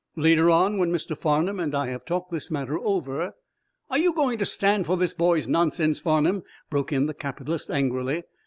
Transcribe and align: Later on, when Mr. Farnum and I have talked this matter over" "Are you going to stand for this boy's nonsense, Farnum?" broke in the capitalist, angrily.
Later 0.15 0.49
on, 0.49 0.79
when 0.79 0.91
Mr. 0.91 1.15
Farnum 1.15 1.59
and 1.59 1.75
I 1.75 1.89
have 1.89 2.05
talked 2.05 2.31
this 2.31 2.49
matter 2.49 2.75
over" 2.79 3.35
"Are 3.91 3.99
you 3.99 4.13
going 4.15 4.39
to 4.39 4.47
stand 4.47 4.87
for 4.87 4.97
this 4.97 5.13
boy's 5.13 5.47
nonsense, 5.47 5.99
Farnum?" 5.99 6.41
broke 6.71 6.91
in 6.91 7.05
the 7.05 7.13
capitalist, 7.13 7.69
angrily. 7.69 8.23